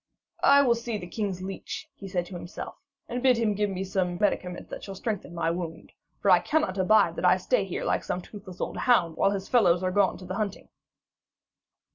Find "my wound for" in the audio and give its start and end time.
5.35-6.31